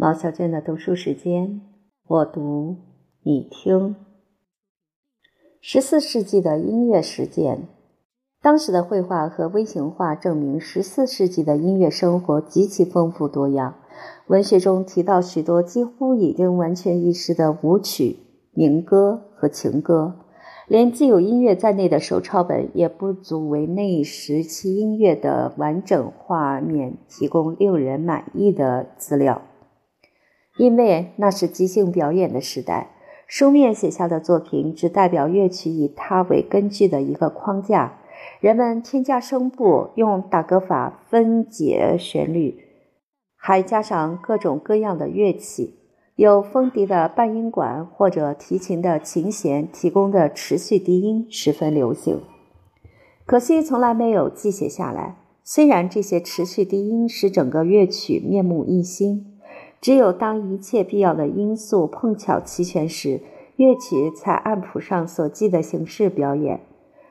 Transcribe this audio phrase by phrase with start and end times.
[0.00, 1.60] 毛小娟的读书时间，
[2.06, 2.76] 我读
[3.24, 3.96] 你听。
[5.60, 7.66] 十四世纪的音乐实践，
[8.40, 13.74] 当时的绘画和微型画证明，十四世纪的音乐生活极其丰富多样。
[14.28, 18.18] 文学中提到许多几乎已经完全遗失的舞曲、
[18.52, 20.14] 民歌和情歌，
[20.68, 29.42] 连既有音乐在内的手抄本也不足为那一时期音乐的完整画面提供令人满意的资料。
[30.58, 32.90] 因为那是即兴表演的时代，
[33.28, 38.00] 书面写下的作品只代表乐曲以它为根据的一个框架。
[38.40, 42.58] 人们添加声部，用打歌法分解旋律，
[43.36, 45.78] 还加上各种各样的乐器，
[46.16, 52.20] 有风笛的半音管或者提琴的琴弦提供的持续低音十分流行。
[53.24, 55.18] 可惜从来没有记写下来。
[55.44, 59.37] 虽然这些持续低音使整个乐曲面目一新。
[59.80, 63.20] 只有当一切必要的因素碰巧齐全时，
[63.56, 66.60] 乐曲才按谱上所记的形式表演。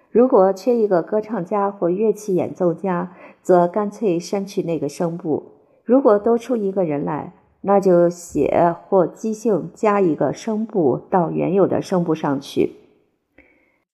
[0.09, 5.43] 如果缺一个歌唱家或乐器演奏家，则干脆删去那个声部；
[5.83, 12.75] 如果多出一个人来，那就写或即兴加一个声部到原有的声部上去。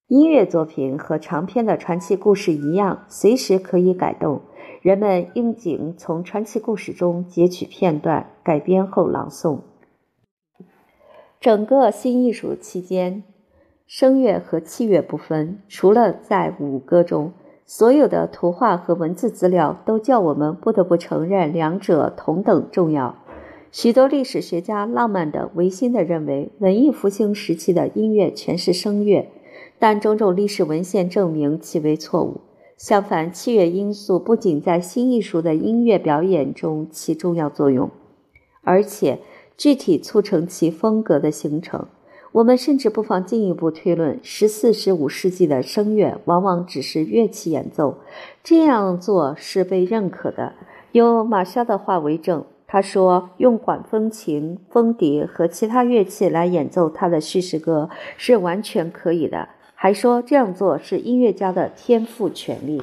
[0.08, 4.42] 音乐作品和长篇的传奇故事一样，随时可以改动。
[4.84, 9.60] 人们应景从传奇故事中截取片段，改编后朗诵。
[11.40, 13.24] 整个新艺术期间，
[13.88, 15.62] 声乐和器乐不分。
[15.70, 17.32] 除了在舞歌中，
[17.66, 23.16] 所有的图画和文字资料都叫我们不得不承认两者同等重要。
[23.72, 29.30] 许多历史学家浪漫的、唯心的认为，文艺复兴时期的音乐全是声乐，
[29.80, 32.42] 但种种历史文献证明其为错误。
[32.84, 37.90] 相反，器乐因素不仅在新艺术的音乐表演中起重要作用，
[38.62, 39.20] 而且
[39.56, 41.86] 具体促成其风格的形成。
[42.34, 48.00] 我们甚至不妨进一步推论：十四、十五世纪的声乐往往只是乐器演奏，
[48.44, 50.52] 这样做是被认可的。
[50.92, 59.48] 有马肖的话为证，他说：“用管风琴、风笛和其他乐器来演奏他的叙事歌是完全可以的。”
[59.84, 62.82] 还说这样做是音乐家的天赋权利。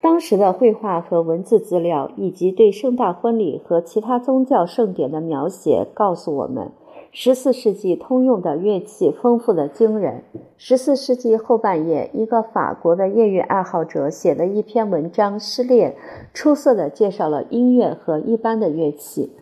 [0.00, 6.70] 当时的绘画和文字资料，以及对盛大婚礼和其他宗教盛典的描写，告诉我们，
[7.10, 10.22] 十四世纪通用的乐器丰富的惊人。
[10.56, 15.90] 十四世纪后半叶，一个法国的业余爱好者写的一篇文章《失恋》，
[16.32, 19.32] 出色的介绍了音乐和一般的乐器，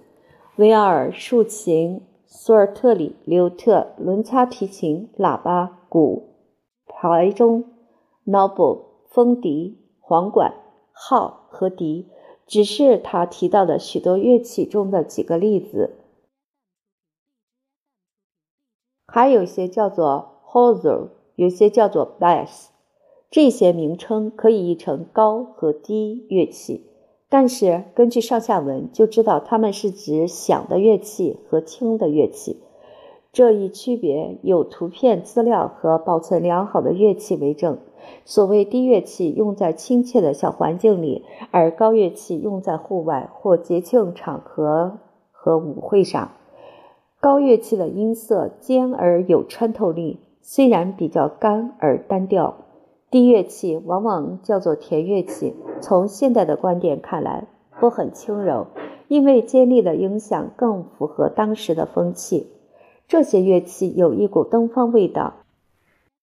[0.56, 2.00] 维尔竖琴。
[2.44, 6.30] 索尔特里、刘特、伦擦提琴、喇叭、鼓、
[6.86, 7.62] 排钟、
[8.26, 10.52] noble、风笛、簧管、
[10.90, 12.08] 号和笛，
[12.44, 15.98] 只是他提到的许多乐器中的几个例子。
[19.06, 22.70] 还有些叫做 hauser，有些叫做 bass，
[23.30, 26.91] 这些名称可以译成高和低乐器。
[27.32, 32.60] 但是根据上下文就知道，它们是指响的乐器和轻的乐器。
[33.32, 37.78] 这一区别有图片资料和保存良好的乐器为证。
[38.26, 44.98] 所谓低乐器用在亲切的小环境里，而高乐器用在户外或节庆场合
[45.30, 46.32] 和舞会上。
[47.18, 52.56] 高乐器的音色尖而有穿透力，虽然比较干而单调。
[53.12, 55.54] 低乐器往往叫做甜乐器。
[55.82, 57.46] 从现代的观点看来，
[57.78, 58.68] 不很轻柔，
[59.06, 62.46] 因为尖利的音响更符合当时的风气。
[63.06, 65.34] 这些乐器有一股东方味道，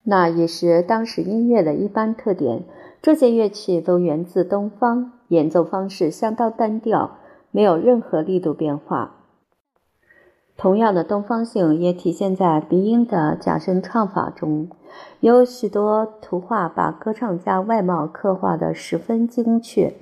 [0.03, 2.63] 那也是当时音乐的一般特点。
[3.03, 7.17] 这些乐器都源自东方，演奏方式相当单调，
[7.51, 9.18] 没有任何力度变化。
[10.59, 14.67] 同样的东方性也体现在鼻音的假声唱法中，
[15.21, 19.95] 有许多图画把歌唱家外貌刻画得十分精确。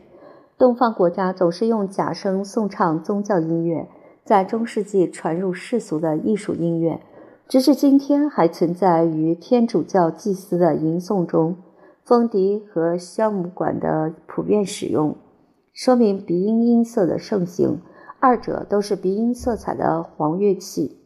[0.57, 3.87] 东方国家总是用假声颂唱宗教音乐，
[4.23, 7.01] 在中世纪传入世俗的艺术音乐，
[7.47, 11.55] 直至今天还存在于天主教祭司的吟诵中。
[12.03, 15.15] 风笛和箫母管的普遍使用，
[15.71, 17.79] 说明鼻音音色的盛行。
[18.19, 20.97] 二者都是鼻音色彩的黄乐器。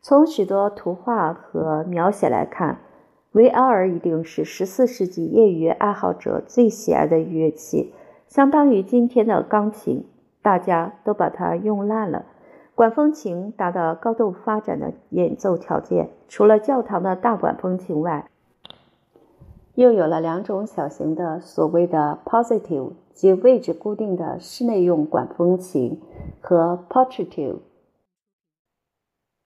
[0.00, 2.78] 从许多图画和描写来看，
[3.32, 7.94] 维埃尔一定是十四世纪业余爱好者最喜爱的乐器，
[8.26, 10.06] 相当于今天的钢琴。
[10.42, 12.26] 大家都把它用烂了。
[12.74, 18.28] 管风琴达到高度发展的演奏条件，除了教堂的大管风琴外，
[19.74, 26.00] 又有了两种小型的所谓的 positive 及位置固定的室内用管风琴
[26.40, 27.58] 和 portative，。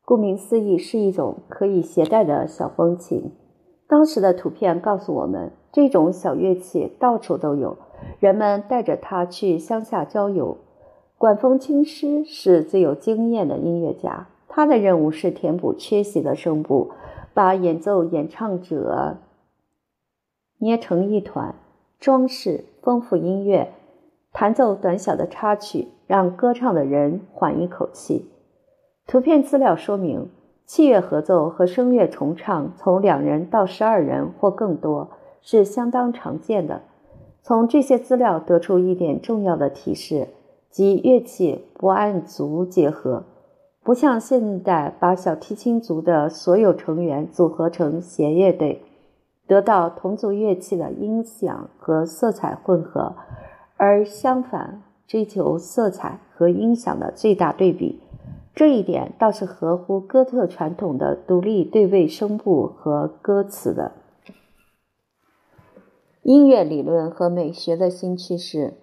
[0.05, 3.31] 顾名思义，是一种可以携带的小风琴。
[3.87, 7.77] 当时的图片告诉我们，这种小乐器到处都有，
[8.19, 10.57] 人们带着它去乡下郊游。
[11.17, 16.91] 管风琴师是最有经验的音乐家，他的任务是填补缺席的声部，
[17.35, 19.19] 把演奏演唱者。
[20.59, 21.55] 捏成一团，
[21.99, 23.73] 装饰丰富音乐，
[24.33, 28.31] 弹奏短小的插曲，让歌唱的人缓一口气。
[29.07, 30.31] 图片资料说明，
[30.65, 35.09] 器乐合奏和声乐重唱从两人到十二人或更多
[35.43, 36.83] 是相当常见的。
[37.43, 40.29] 从这些资料得出一点重要的提示，
[40.71, 43.25] 即乐器不按族结合，
[43.83, 48.83] 不像现代把小提琴族的所有成员组合成弦乐队。
[49.49, 53.17] 得到同族乐器的音响和色彩混合，
[53.79, 58.01] 而相反追求色彩和音响的最大对比，
[58.55, 63.93] 这一点倒是合乎哥特传统的独立对位声部和歌词的。
[66.23, 68.75] 音乐理论和美学的新趋势，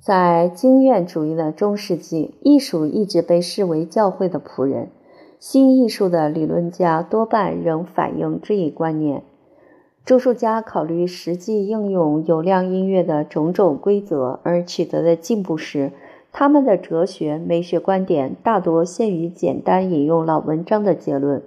[0.00, 4.88] 在经验主义的中世纪，艺术一直被视为教会的仆人。
[5.38, 9.24] 新艺术的理论家多半仍反映这一观念。
[10.04, 15.92] 著述家考虑实际应用有量音乐的种种规则而取得的进步时，
[16.32, 21.40] 他们的哲学美学观点大多限于简单引用老文章的结论。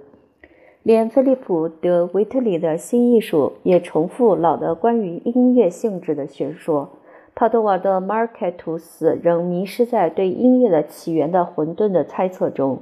[0.82, 6.88] 连菲利普·德维特里的新艺术也重复老的关于音乐性质的学说。
[7.34, 12.78] 帕多瓦的马尔凯图斯仍迷失在对音乐的起源的混沌的猜测中。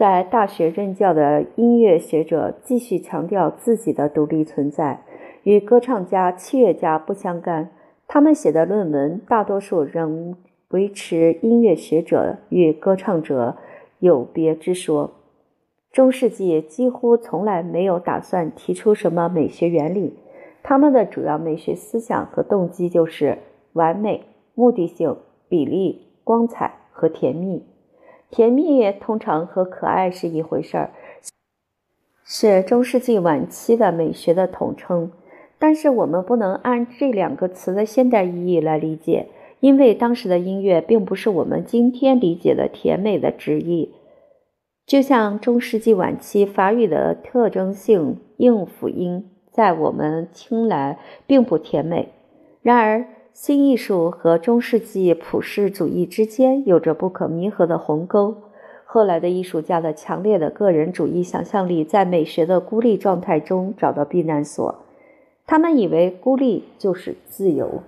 [0.00, 5.04] 在大学任教的音乐学者继续强调自己的独立存在，
[5.42, 7.68] 与歌唱家、器乐家不相干。
[8.08, 10.34] 他们写的论文大多数仍
[10.68, 13.58] 维持音乐学者与歌唱者
[13.98, 15.10] 有别之说。
[15.92, 20.14] 中世纪几乎从来没有打算提出什么美学原理，
[20.62, 23.36] 他们的主要美学思想和动机就是
[23.74, 24.22] 完美、
[24.54, 25.14] 目的性、
[25.50, 27.66] 比例、光彩和甜蜜。
[28.30, 30.90] 甜蜜通常和可爱是一回事儿，
[32.24, 35.10] 是中世纪晚期的美学的统称。
[35.58, 39.26] 但是我们不能按这两个词的现代意义来理解，
[39.58, 43.92] 因为当时的音乐并不是我们今天理解的甜美的直译。
[44.86, 52.08] 就像中世纪晚期法语的特征性硬辅音，在我们听来并不甜美。
[52.62, 53.04] 然而。
[53.42, 58.36] 新艺术和中世纪普世主义之间有着不可弥合的鸿沟。
[58.84, 64.84] 后来的艺术家的强烈的个人主义想象力在美学的孤立状态中找到避难所，
[65.46, 67.82] 他们以为孤立就是自由。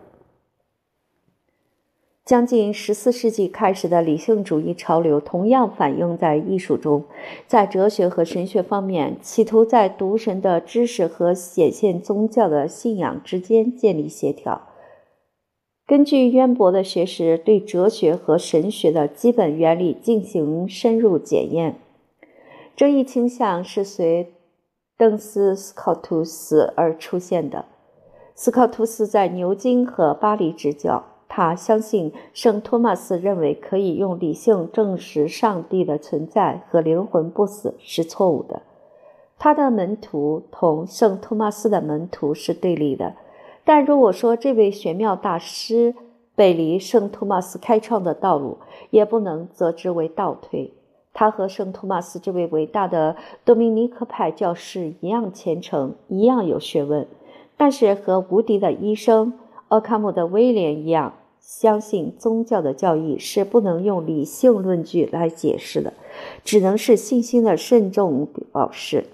[2.25, 7.05] 将近十四世纪开始的理性主义潮流同样反映在艺术中，
[7.47, 14.63] 在哲学和神学方面，企图在独神的知识和显现宗教的信仰之间建立协调。
[15.85, 21.77] 根据渊博的学识，对哲学和神学的基本原理进行深入检验。
[22.77, 24.33] 这一倾向是随
[24.97, 27.67] 邓斯·斯考图斯而出现的。
[28.35, 38.63] 斯考图斯在牛津和巴黎执教，他相信圣托马斯认为可以用理性证实上帝的存在和灵魂不死是错误的。
[39.37, 43.17] 他的门徒同圣托马斯的门徒是对立的。
[43.65, 45.95] 但如果说这位玄妙大师
[46.35, 48.59] 背离圣托马斯开创的道路，
[48.91, 50.73] 也不能则之为倒退。
[51.15, 57.07] 他和圣托马斯这位伟大的多米尼克派教士一样虔诚，一样有学问，
[57.57, 59.35] 但是和无敌的医生
[59.69, 65.93] 奥卡姆的威廉一样，相信宗教的教义是不能用理性论据来解释的，
[66.43, 69.05] 只能是信心的慎重表示。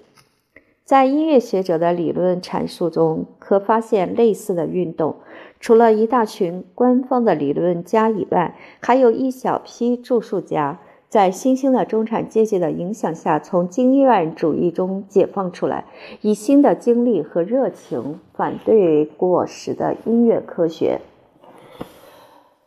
[0.89, 5.17] 在音乐学者的理论阐述中，可发现类似的运动。
[5.59, 15.85] 除了一大群官方的理论家以外，还有一小批著述家，在新兴的中产阶级的影响下，从经验主义中解放出来，
[16.21, 21.01] 以新的精力和热情反对过时的音乐科学。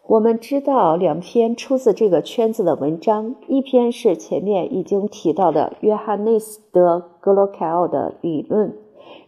[0.08, 8.76] 我们知道两篇出自这个圈子的文章，一篇是前面已经提到的约翰内斯·德·格罗凯奥的理论，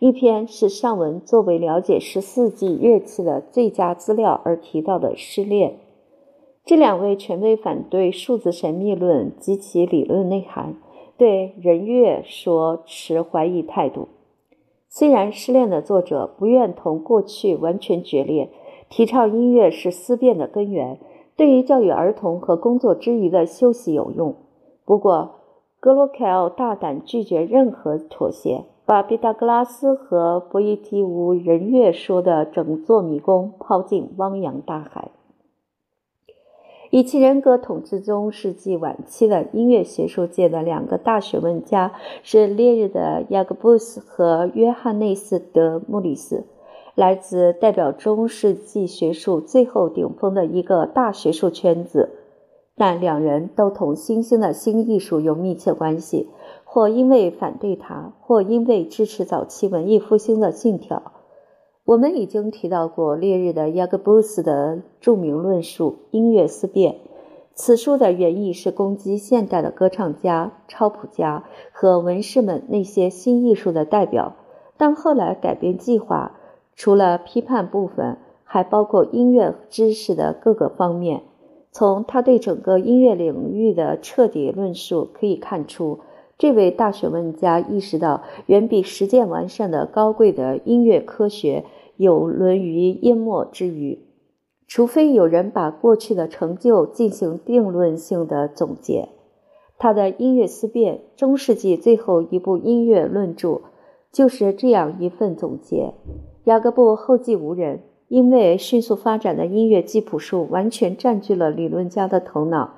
[0.01, 5.79] 一篇是上文作为了解十四纪乐器的最佳资料而提到的失恋。
[6.65, 10.75] 这两位权威反对数字神秘论及其理论内涵，
[11.17, 14.09] 对人乐说持怀疑态度。
[14.89, 18.51] 虽然失恋的作者不愿同过去完全决裂，
[18.89, 20.99] 提倡音乐是思辨的根源，
[21.37, 24.35] 对于教育儿童和工作之余的休息有用。
[24.85, 25.37] 不过，
[25.81, 35.11] 格罗凯奥大胆拒绝任何妥协，把毕达哥拉斯和博伊提乌人乐说的整座迷宫抛进汪洋大海。
[36.91, 46.45] 以其人格统治中世纪晚期的音乐学术界的两个大学问家是烈日的雅各布斯和约翰内斯·德·穆里斯，
[46.95, 52.11] 来自代表中世纪学术最后顶峰的一个大学术圈子。
[52.77, 56.29] 但两人都同新兴的新艺术有密切关系，
[56.65, 61.13] 或因为反对它，或因为支持早期文艺复兴的信条。
[61.85, 66.93] 我们已经提到过烈日的雅各布斯的著名论述《音乐思辨》。
[67.55, 74.35] 此书的原意是攻击现代的歌唱家、抄谱家和文士们那些新艺术的代表，
[74.77, 76.41] 但后来改变计划，
[76.77, 81.23] 除了批判部分，还包括音乐知识的各个方面。
[81.71, 85.99] 从他对整个音乐领域的彻底论述可以看出。
[86.39, 91.65] 这位大学问家意识到，远比实践完善的高贵的音乐科学
[91.97, 94.01] 有沦于淹没之余，
[94.67, 99.09] 除非有人把过去的成就进行定论性的总结。
[99.79, 103.63] 他的《音乐思辨》中世纪最后一部音乐论著
[104.13, 105.95] 就是这样一份总结。
[106.45, 112.75] 雅各布后继无人，因为迅速发展的音乐记谱术完全占据了理论家的头脑。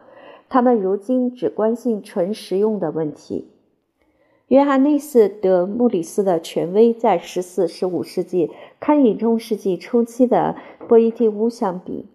[0.49, 3.49] 他们如今只关心纯实用的问题。
[4.47, 10.55] 约翰内斯·德·穆里斯的权威在十四、十五世纪堪与中世纪初期的
[10.87, 12.07] 波伊蒂乌相比，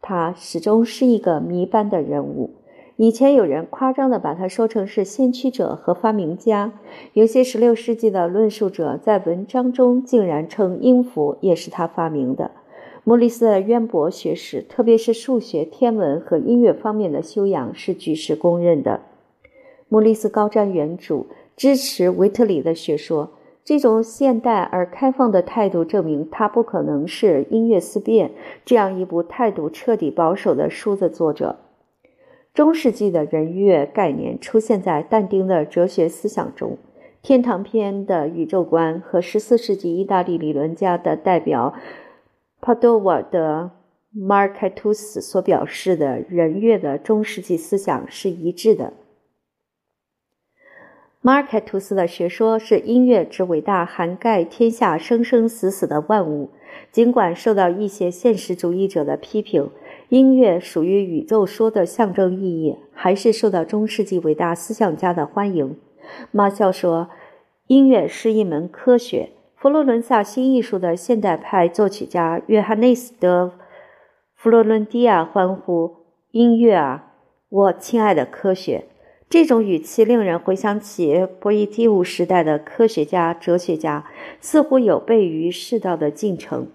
[0.00, 2.48] 他始终是一个谜般的人物。
[2.96, 6.72] 以前有人夸张地把他说成是先驱者和发明家，
[7.12, 12.52] 有些十六世纪的论述者在文章中竟然称音符也是他发明的。
[13.02, 19.00] 莫里斯的渊博学识，特别是数学、天文和音乐方面的修养，是举世公认的。
[19.88, 21.24] 莫里斯高瞻远瞩，
[21.56, 23.30] 支持维特里的学说。
[23.64, 28.28] 这种现代而开放的态度，证明他不可能是《音乐思辨》
[28.64, 31.56] 这样一部态度彻底保守的书的作者。
[32.54, 36.78] 中世纪的人乐概念出现在但丁的哲学思想中，
[37.20, 41.74] 《天堂篇》的宇宙观和十四世纪意大利理论家的代表。
[42.60, 43.72] 帕多瓦的
[44.10, 48.92] 马尔凯图斯所表示的人乐的中世纪思想是一致的。
[51.20, 56.50] 马尔凯图斯的学说是音乐之伟大，涵盖天下生生死死的万物。
[56.90, 59.70] 尽管受到一些现实主义者的批评，
[60.10, 65.76] 音乐属于宇宙说的象征意义，还是受到中世纪伟大思想家的欢迎。
[66.30, 67.08] 马肖说
[67.68, 73.54] ：“音乐是一门科学。”佛罗伦萨新艺术的现代派作曲家约翰内斯·德·
[74.36, 75.96] 弗洛伦蒂亚欢呼
[76.32, 77.12] ：“音乐啊，
[77.48, 78.84] 我亲爱的科学！”
[79.30, 84.04] 这种语气令人回想起波伊蒂乌时代的科学家、哲学家，
[84.38, 86.68] 似乎有悖于世道的进程。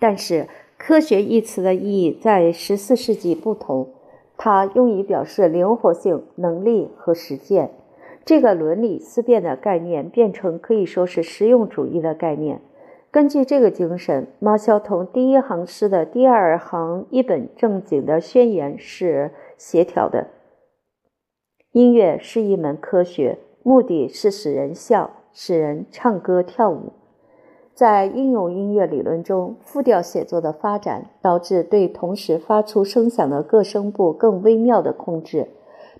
[0.00, 0.48] 但是
[0.84, 3.90] ，“科学”一词的意义在十四世纪不同，
[4.36, 7.70] 它用以表示灵活性、能力和实践。
[8.24, 12.60] 这个伦理思辨的概念变成可以说是实用主义的概念。
[13.12, 20.30] 根据这个精神，马肖同第一行诗的第二行一本正经的宣言是协调的。
[21.70, 26.92] 音乐是一门科学，目的是使人笑，使人唱歌跳舞。
[27.82, 35.48] 在应用音乐理论中，复调写作的发展导致对同时发出声响的各声部更微妙的控制。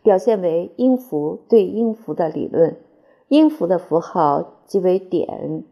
[0.00, 2.76] 表现为音符对音符的理论，
[3.26, 5.64] 音符的符号即为点，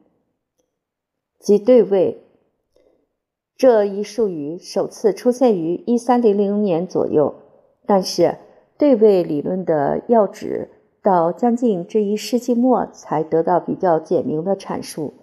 [1.39, 2.25] 即对位。
[3.57, 7.33] 这一术语首次出现于一三零零年左右，
[7.87, 8.37] 但是
[8.77, 10.71] 对位理论的要旨
[11.05, 15.15] 到将近这一世纪末才得到比较简明的阐述。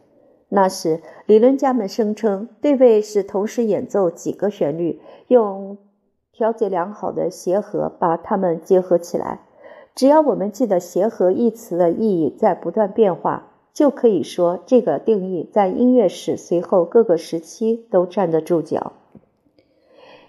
[0.49, 5.77] 那时，理论家们声称对位是同时演奏几个旋律，用。
[6.33, 9.39] 调节良好的协和，把它们结合起来。
[9.95, 18.93] 只要我们记得“协和”一词的意义在不断变化，就可以说这个定义在音乐史随后各个时期都站得住脚。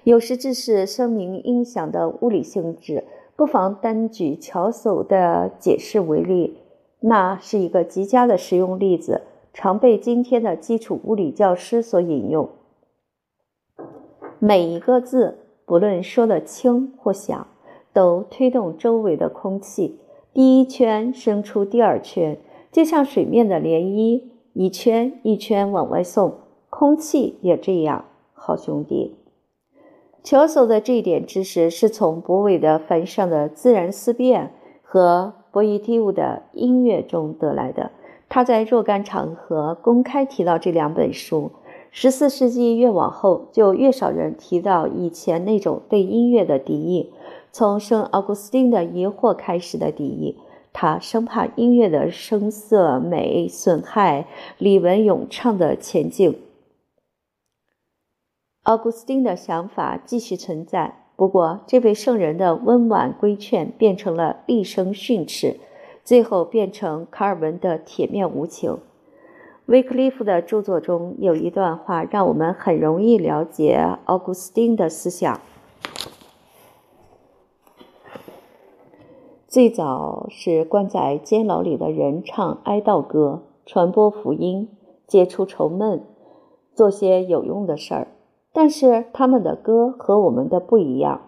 [0.03, 3.05] 有时只是声明音响的物理性质，
[3.37, 6.57] 不妨单举巧叟的解释为例。
[7.01, 9.21] 那是一个极佳的实用例子，
[9.61, 12.49] 常被今天的基础物理教师所引用。
[14.39, 15.39] 每一个字。
[15.67, 17.47] 不论说的轻或响，
[17.93, 19.99] 都推动周围的空气。
[20.33, 22.39] 第一圈生出第二圈，
[22.73, 24.23] 就像水面的涟漪，
[24.55, 26.39] 一圈一圈往外送。
[26.71, 29.17] 空气也这样，好兄弟。
[30.23, 34.47] 乔叟的这一点知识是从博韦的翻译上的《自然思辨》
[34.83, 37.91] 和博伊蒂乌的音乐中得来的。
[38.29, 41.51] 他在若干场合公开提到这两本书。
[41.91, 47.11] 十四世纪越往后，就越少人提到以前那种对音乐的敌意，
[47.51, 50.37] 从圣奥古斯丁的疑惑开始的敌意。
[50.71, 54.27] 他生怕音乐的声色美损害
[54.59, 56.39] 李文咏唱的前景。
[58.65, 65.59] 奥古斯丁的想法继续存在，不过这位圣人的温婉规劝变成了厉声训斥，
[66.09, 68.79] 最后变成卡尔文的铁面无情。
[69.67, 75.39] 威克利夫的著作中有一段话，让我们很容易了解奥古斯丁的思想。
[79.47, 84.71] 最早是关在监牢里的人唱哀悼歌，传播福音，
[85.07, 86.03] 解除愁闷，
[86.75, 88.09] 做些有用的事儿。
[88.55, 91.21] 但是他们的歌和我们的不一样，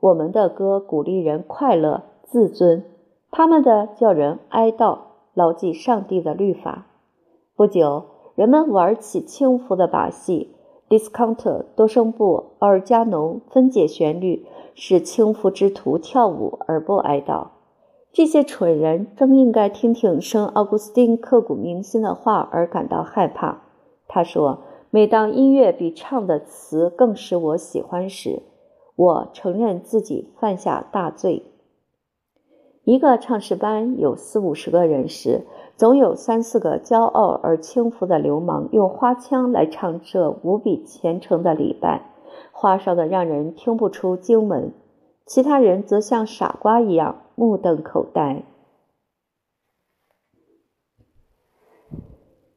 [0.00, 2.84] 我们的歌鼓励人快乐、自尊，
[3.30, 4.98] 他们的叫人哀悼、
[5.34, 6.86] 牢记上帝的律法。
[7.54, 8.04] 不久，
[8.34, 10.56] 人们玩起轻浮的把戏
[10.88, 17.48] ，discounter 多声部奥、尔加农分解旋律，使轻浮之徒跳舞而不哀悼。
[18.12, 23.62] 这些蠢人正应该听听圣奥古斯丁刻骨铭心的话而感到害怕。
[24.06, 24.60] 他说。
[24.90, 28.42] 每当音乐比唱的词更使我喜欢时，
[28.96, 31.47] 我承认自己犯下大罪。
[32.88, 42.10] 一个唱诗班有四五十个人时，总有三四个骄傲而轻浮的流氓用花腔来唱这无比虔诚的礼拜，
[42.50, 44.70] 花哨的让人听不出经文；
[45.26, 48.42] 其他人则像傻瓜一样目瞪口呆。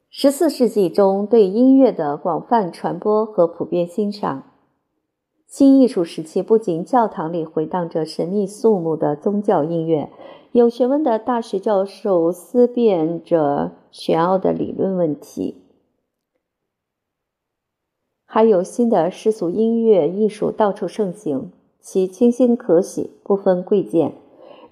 [0.10, 4.51] 十四世纪中对音乐的广泛传播和普遍欣赏，
[5.52, 10.10] 新艺术时期不仅教堂里回荡着神秘肃穆的宗教音乐，
[10.54, 15.58] 有学问的大学教授思辨着玄奥的理论问题，
[18.26, 24.14] 还有新的世俗音乐艺术到处盛行，其清新可喜，不分贵贱，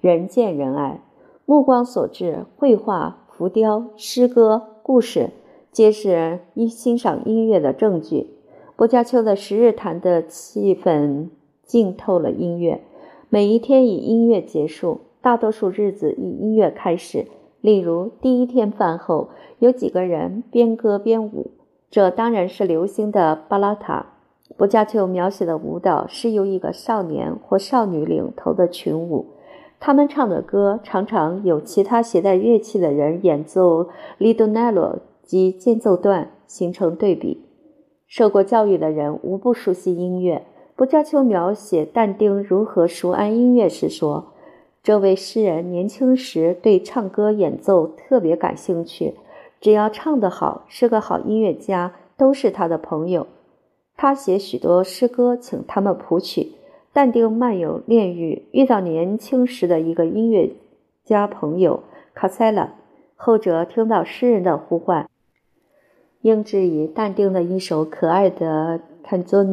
[0.00, 1.02] 人见人爱，
[1.44, 4.78] 目光所至，绘画、浮雕、诗歌。
[4.82, 5.28] 故事
[5.70, 8.39] 皆是一欣赏音乐的证据。
[8.80, 11.28] 薄伽丘的十日谈的气氛
[11.62, 12.80] 浸透了音乐。
[13.28, 17.26] 每一天以音乐结束，大多数日子以音乐开始。
[17.60, 21.50] 例如，第一天饭后，有几个人边歌边舞，
[21.90, 24.14] 这当然是流行的巴拉塔。
[24.56, 29.26] 薄伽丘描写的舞蹈是由一个少年或少女领头的群舞。
[29.78, 37.44] 他们唱的歌常常有其他携带乐器的人演奏 lidonello 及间奏段，形成对比。
[38.10, 40.42] 受过教育的人无不熟悉音乐。
[40.74, 44.32] 不加丘描写但丁如何熟谙音乐时说
[44.82, 49.14] ：“这位诗人年轻时对唱歌演奏特别感兴趣，
[49.60, 53.28] 只要唱得好，是个好音乐家，都是他的朋友。
[53.96, 56.52] 他写许多诗歌，请他们谱曲。”
[56.92, 60.50] 但丁漫游炼狱，遇到年轻时的一个音乐
[61.04, 62.72] 家朋友卡塞拉，
[63.14, 65.08] 后者听到诗人的呼唤，
[66.22, 69.46] 应之以淡定的一首可爱的《canzone》，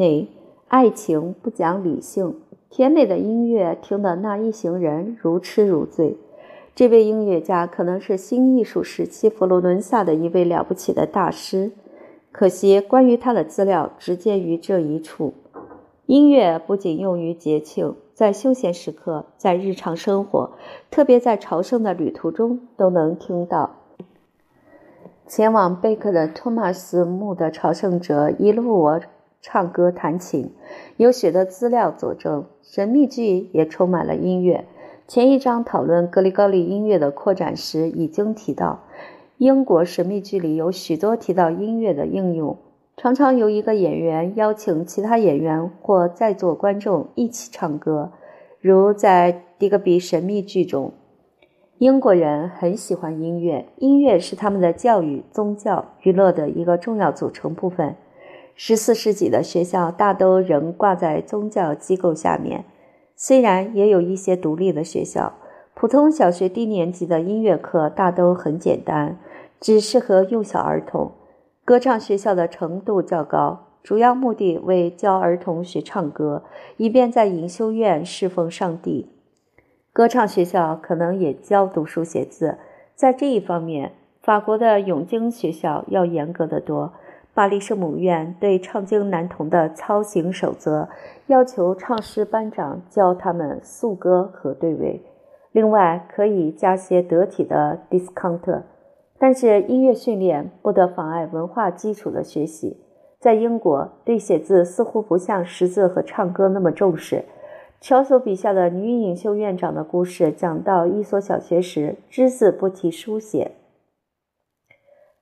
[0.68, 2.36] 爱情不讲理性，
[2.70, 6.18] 甜美的音乐听得那一行人如痴如醉。
[6.76, 11.72] 这位音乐家可能是新艺术时期佛罗伦萨的一位了不起的大师，
[12.34, 15.34] 可惜关于他的资料只见于这一处。
[16.06, 20.52] 音乐不仅用于节庆，在休闲时刻，在日常生活，
[20.92, 23.78] 特别在朝圣的旅途中都能听到。
[25.28, 29.02] 前往贝克的托马斯墓的朝圣者一路我
[29.42, 30.54] 唱歌弹琴，
[30.96, 32.46] 有许多资料佐证。
[32.62, 34.64] 神秘剧也充满了音乐。
[35.06, 38.86] 前一章讨论格里高利音乐的扩展时已经提到，
[39.38, 42.58] 英国神秘剧里有许多提到音乐的应用。
[42.96, 48.14] 常常由一个演员邀请其他演员或在座观众一起唱歌，
[48.62, 50.94] 如在《迪格比神秘剧》中。
[51.80, 57.96] 英国人很喜欢音乐，音乐是他们的教育、宗教、娱乐的一个重要组成部分。
[58.56, 62.66] 十四世纪的学校大都仍挂在宗教机构下面，
[63.16, 65.34] 虽然也有一些独立的学校。
[65.76, 69.20] 普通小学低年级的音乐课大都很简单，
[69.60, 71.12] 只适合幼小儿童。
[71.64, 76.42] 歌唱学校的程度较高，主要目的为教儿童学唱歌，
[76.78, 79.12] 以便在隐修院侍奉上帝。
[79.98, 82.56] 歌唱学校可能也教读书写字，
[82.94, 86.94] 在这一方面，法国的永经学校要严格的多。
[87.34, 90.88] 巴黎圣母院对唱经男童的操行守则
[91.26, 95.02] 要求唱诗班长教他们速歌和对位，
[95.52, 98.62] 另外可以加些得体的 discount，
[99.18, 102.78] 但是音乐训练不得妨碍文化基础的学习。
[103.20, 107.26] 在英国，对写字似乎不像识字和唱歌那么重视。
[107.88, 113.52] 乔叟笔下的女隐修院长的故事讲到一所小学时，只字不提书写。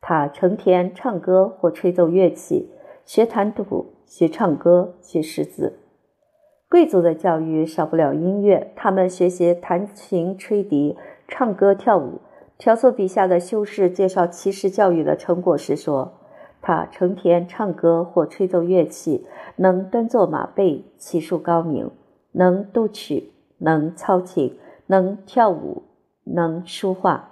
[0.01, 2.71] 他成天唱歌或吹奏乐器，
[3.06, 5.78] 学弹吐，学唱歌，学识字。
[6.67, 10.97] 贵族的教育少不了音乐，他们学习弹琴、吹笛、
[11.28, 12.19] 唱歌、跳舞。
[12.58, 16.13] 乔叟笔下的修士介绍骑士教育的成果时说
[16.63, 21.91] ：“他成天唱歌或吹奏乐器，能端坐马背，骑术高明，
[22.36, 25.84] 能读曲，能操琴，能跳舞，
[26.24, 27.32] 能书画。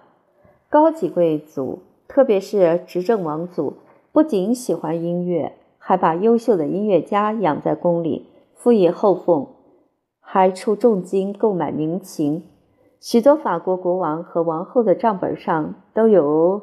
[0.69, 3.73] 高级贵族。”特别是执政王族，
[4.11, 9.47] 不仅喜欢音乐，还把优秀的音乐家养在宫里，赋予后奉，
[10.19, 12.43] 还出重金购买名琴。
[12.99, 16.61] 许多法国国王和王后的账本上都有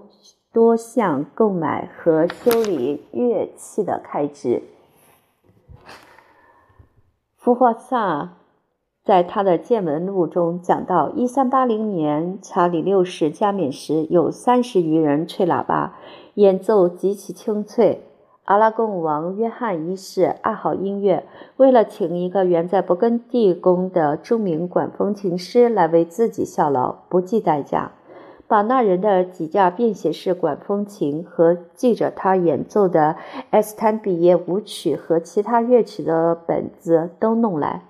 [0.52, 4.62] 多项购买和修理乐器的开支。
[7.42, 8.32] 福华萨。
[9.02, 15.94] 在他的见闻录中讲到，一三八零年查理六世加冕时，有三十余人吹喇叭，
[16.34, 18.04] 演奏极其清脆。
[18.44, 21.24] 阿拉贡王约翰一世爱好音乐，
[21.56, 27.92] 为了请一个原在勃艮第宫的著名管风琴师来为自己效劳，不计代价，
[28.50, 33.14] 把那人的几架便携式管风琴和记着他演奏的
[33.50, 37.84] 埃斯坦比耶舞曲和其他乐曲的本子都弄来。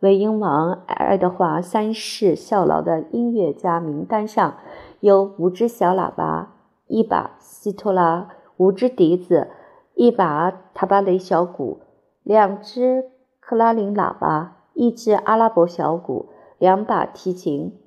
[0.00, 4.56] 为英王爱德华三世效劳的音乐家名单上
[4.98, 6.56] 有五只小喇叭、
[6.88, 9.46] 一把西托拉、五只笛子、
[9.94, 11.78] 一把塔巴雷小鼓、
[12.24, 13.04] 两只
[13.38, 17.78] 克拉林喇叭、一只阿拉伯小鼓、两把提琴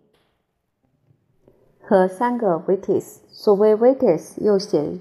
[1.90, 3.18] 和三个 waites。
[3.30, 5.00] 所谓 waites 又写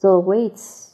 [0.00, 0.92] the waits。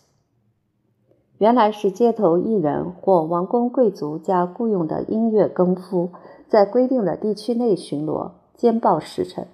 [1.38, 6.11] 原来是街头艺人或王公贵族家雇佣的音乐更夫，
[6.48, 9.46] 在规定的地区内巡逻，兼报时辰。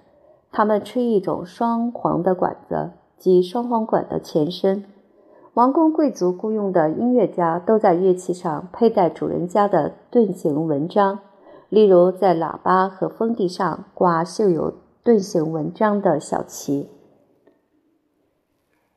[0.51, 4.83] 他们吹一种双簧的管子，即双簧管的前身。
[5.53, 11.19] 王公贵族雇佣的音乐家都在乐器上佩戴主人家的盾形纹章，
[11.69, 14.73] 例如在喇叭和风笛上挂绣有
[15.09, 16.87] 盾形文章的小旗。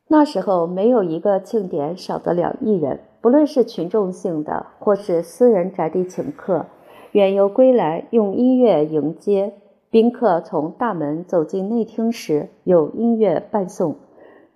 [0.08, 6.66] 那时候没有一个庆典少得了艺人，不论是群众性的或是私人宅地请客，
[7.12, 9.54] 远游归来用音乐迎接
[9.88, 10.42] 宾客。
[10.42, 13.94] 从大门走进内厅时，有音乐伴送；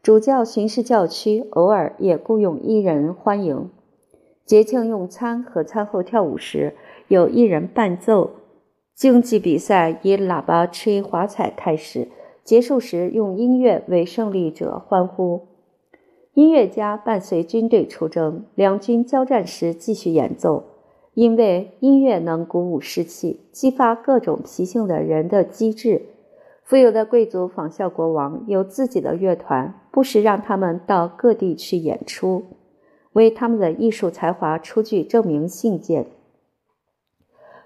[0.03, 3.71] 主教巡视教区，偶尔也雇佣艺人欢迎。
[4.45, 6.75] 节庆用餐和餐后跳舞时，
[7.09, 8.33] 有艺人伴奏。
[8.96, 12.09] 竞技比赛以喇叭吹华彩开始。
[12.42, 15.48] 结束时，用音乐为胜利者欢呼。
[16.32, 20.64] 音乐家伴随军队出征，两军交战时继续演奏，
[21.12, 26.00] 因为音乐能鼓舞士气，激发各种脾性的人的机智。
[26.62, 32.44] 富有的贵族仿效国王，有自己的乐团，不时让他们到各地去演出，
[33.12, 36.06] 为他们的艺术才华出具证明信件。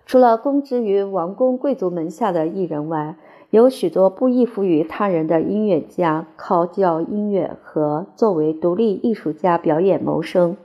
[0.06, 3.16] 除了供职于王公贵族门下的艺人外，
[3.50, 10.56] 有许多不依附于他人的音乐家，靠教音乐和作为独立艺术家表演谋生。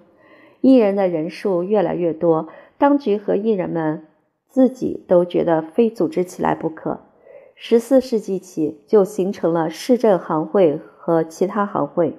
[0.61, 4.03] 艺人的人数越来越多，当局和艺人们
[4.47, 7.01] 自己都觉得非组织起来不可。
[7.53, 12.17] 十四世纪起，就形成了市政行会和其他行会，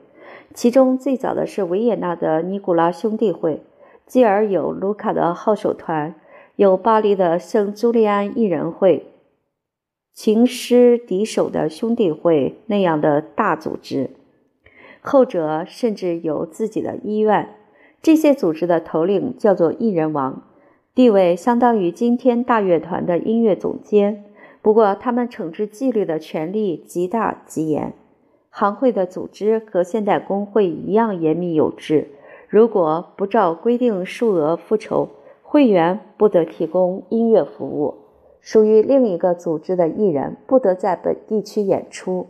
[0.54, 3.62] 其中最早的是维也纳的尼古拉兄弟会，
[4.06, 6.14] 继而有卢卡的号手团，
[6.56, 9.12] 有巴黎的圣朱利安艺人会。
[10.14, 14.08] 琴师敌手的兄弟会那样的大组织，
[15.02, 17.50] 后者甚至有自己的医院。
[18.00, 20.44] 这些组织的头领叫做艺人王，
[20.94, 24.24] 地位相当于今天大乐团的音乐总监。
[24.62, 27.92] 不过，他们惩治纪律的权力极大极严。
[28.48, 32.08] 行会的组织和现代工会一样严密有致。
[32.48, 35.10] 如果不照规定数额付酬，
[35.56, 37.94] 会员不得提供音乐服务。
[38.42, 42.26] 属于另一个组织的艺人不得在本地区演出，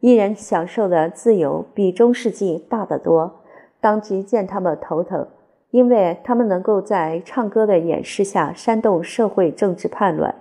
[0.00, 3.36] 艺人享受的自由比中世纪大得多。
[3.80, 5.26] 当局见他们头疼，
[5.70, 10.34] 因为他们能够在唱歌的掩饰下煽动社会政治叛乱。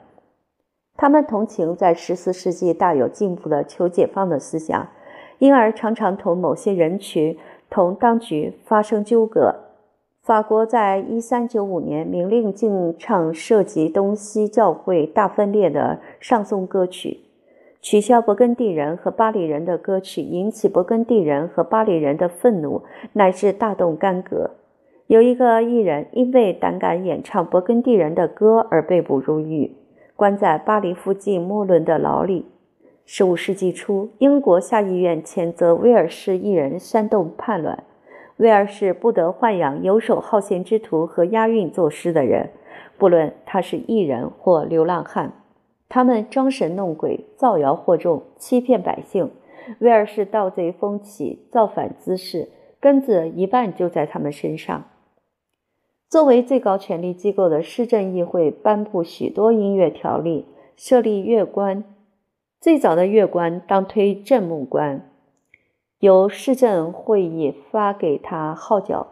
[0.98, 4.86] 他们同情在十四世纪大有进步的求解放的思想，
[5.40, 7.38] 因而常常同某些人群
[7.70, 9.56] 同当局发生纠葛。
[10.26, 17.20] 法国在一三九五年明令禁唱涉及东西教会大分裂的上颂歌曲，
[17.80, 22.82] 取消勃艮第人和巴黎人的歌曲，引起勃艮第人和巴黎人的愤怒，
[23.14, 24.50] 乃至大动干戈。
[25.06, 29.76] 有一个艺人因为胆敢演唱勃艮第人的歌而被捕入狱，
[30.16, 32.48] 关在巴黎附近莫伦的牢里。
[33.06, 37.84] 十五世纪初，英国下议院谴责威尔士艺人煽动叛乱。
[38.38, 42.52] 威尔士不得豢养游手好闲之徒和押韵作诗的人，
[42.98, 45.32] 不论他是艺人或流浪汉。
[45.88, 49.32] 他们装神弄鬼、造谣惑众、欺骗百姓。
[49.80, 54.84] 威尔士盗贼风起、造反滋事，根子一半就在他们身上。
[56.08, 60.46] 作为最高权力机构的市政议会，颁布许多音乐条例，
[60.76, 61.84] 设立乐官。
[62.62, 65.10] 最早的乐官当推正木官。
[66.06, 69.08] 由市政会议发给他号角。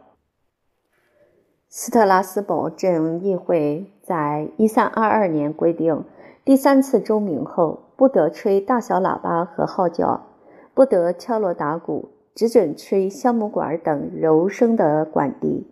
[1.68, 6.04] 斯特拉斯堡镇议会在一三二二年规定，
[6.46, 10.28] 第三次钟鸣后不得吹大小喇叭和号角，
[10.76, 15.66] 不得敲锣打鼓，只准吹橡木管等柔声的管笛。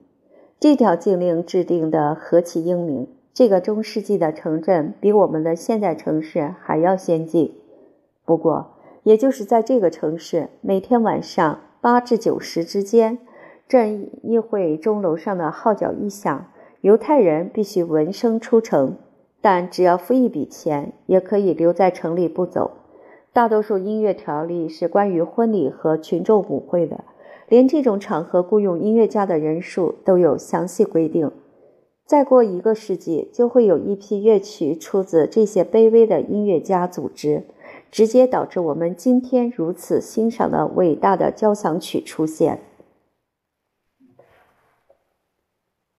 [0.59, 3.07] 这条禁令制定的何其英明！
[3.31, 7.61] 这个中世纪的城镇比我们的现代城市还要先进。
[8.25, 8.70] 不过，
[9.03, 13.17] 也就是在这个城市，每天晚上八至九时之间，
[13.67, 18.97] 镇议会钟楼上的号角一响，犹太人必须闻声出城，
[19.41, 22.71] 但只要付一笔钱，也可以留在城里不走。
[23.33, 27.03] 大多数音乐条例是关于婚礼和群众舞会的，
[27.47, 31.31] 连这种场合雇佣音乐家的人数都有详细规定。
[32.05, 37.45] 再过一个世纪，就会有一批乐曲出自这些卑微的音乐家组织。
[37.91, 42.59] 直接导致我们今天如此欣赏的伟大的交响曲出现。